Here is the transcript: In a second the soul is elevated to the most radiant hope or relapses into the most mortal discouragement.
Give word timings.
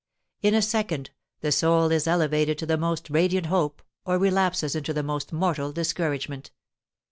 In 0.41 0.55
a 0.55 0.63
second 0.63 1.11
the 1.41 1.51
soul 1.51 1.91
is 1.91 2.07
elevated 2.07 2.57
to 2.57 2.65
the 2.65 2.75
most 2.75 3.11
radiant 3.11 3.45
hope 3.45 3.83
or 4.03 4.17
relapses 4.17 4.75
into 4.75 4.93
the 4.93 5.03
most 5.03 5.31
mortal 5.31 5.71
discouragement. 5.71 6.49